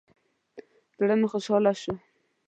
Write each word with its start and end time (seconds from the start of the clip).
زړه 0.97 1.15
مې 1.19 1.27
خوشاله 1.31 1.73
شو. 1.81 1.93